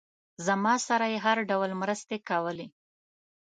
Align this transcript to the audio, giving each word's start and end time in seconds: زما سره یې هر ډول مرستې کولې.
زما 0.47 0.73
سره 0.87 1.05
یې 1.13 1.17
هر 1.25 1.37
ډول 1.49 1.71
مرستې 1.81 2.17
کولې. 2.29 2.67